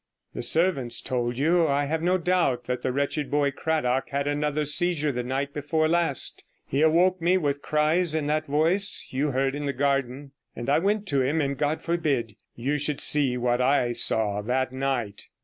[0.33, 4.65] The servants told you, I have no doubt, that the wretched boy Cradock had another
[4.65, 9.53] seizure the night before last; he awoke me with cries in that voice you heard
[9.53, 13.61] in the garden, and I went to him, and God forbid you should see what
[13.61, 15.29] I saw that night.